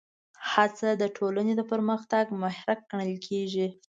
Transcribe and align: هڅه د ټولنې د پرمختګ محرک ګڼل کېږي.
هڅه 0.51 0.89
د 1.01 1.03
ټولنې 1.17 1.53
د 1.57 1.61
پرمختګ 1.71 2.25
محرک 2.41 2.79
ګڼل 2.91 3.13
کېږي. 3.27 3.67